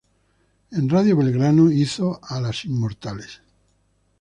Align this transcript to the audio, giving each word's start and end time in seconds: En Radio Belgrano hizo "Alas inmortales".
En 0.71 0.89
Radio 0.89 1.15
Belgrano 1.15 1.69
hizo 1.69 2.19
"Alas 2.23 2.65
inmortales". 2.65 3.41